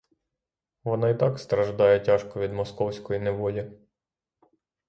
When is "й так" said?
1.09-1.39